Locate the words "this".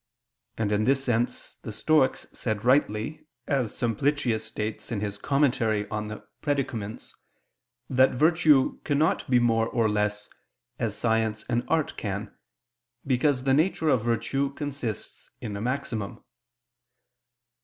0.85-1.03